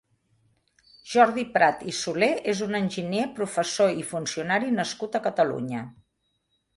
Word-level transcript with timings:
Jordi 1.09 1.43
Prat 1.57 1.83
i 1.91 1.93
Soler 1.97 2.29
és 2.53 2.63
un 2.67 2.77
enginyer, 2.79 3.25
professor 3.41 3.99
i 4.05 4.07
funcionari 4.15 4.73
nascut 4.79 5.19
a 5.21 5.23
Catalunya. 5.31 5.83